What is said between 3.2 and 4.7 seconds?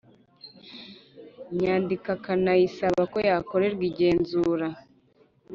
yakorerwa igenzura